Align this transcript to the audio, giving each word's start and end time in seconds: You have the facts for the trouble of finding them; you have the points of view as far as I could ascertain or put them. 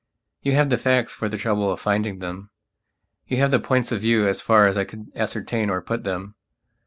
You 0.41 0.53
have 0.53 0.71
the 0.71 0.79
facts 0.79 1.13
for 1.13 1.29
the 1.29 1.37
trouble 1.37 1.71
of 1.71 1.79
finding 1.79 2.17
them; 2.17 2.49
you 3.27 3.37
have 3.37 3.51
the 3.51 3.59
points 3.59 3.91
of 3.91 4.01
view 4.01 4.25
as 4.27 4.41
far 4.41 4.65
as 4.65 4.75
I 4.75 4.83
could 4.83 5.11
ascertain 5.15 5.69
or 5.69 5.79
put 5.79 6.03
them. 6.03 6.33